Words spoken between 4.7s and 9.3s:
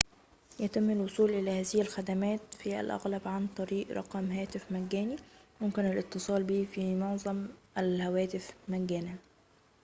مجاني يمكن الاتصال به من معظم الهواتف مجاناً